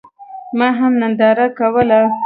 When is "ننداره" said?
1.01-1.47